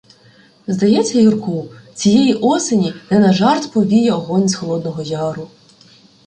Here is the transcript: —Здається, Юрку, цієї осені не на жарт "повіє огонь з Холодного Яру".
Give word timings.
—Здається, 0.67 1.19
Юрку, 1.19 1.65
цієї 1.93 2.33
осені 2.33 2.93
не 3.11 3.19
на 3.19 3.33
жарт 3.33 3.71
"повіє 3.71 4.11
огонь 4.11 4.49
з 4.49 4.55
Холодного 4.55 5.01
Яру". 5.01 5.47